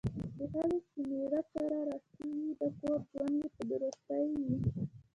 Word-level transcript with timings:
د 0.37 0.39
ښځې 0.51 0.77
چې 0.89 0.99
میړه 1.09 1.41
سره 1.51 1.77
راستي 1.89 2.29
وي 2.37 2.49
،د 2.59 2.61
کور 2.79 2.99
ژوند 3.09 3.35
یې 3.39 3.47
په 3.55 3.61
درستي 3.69 4.23
وي. 4.43 4.55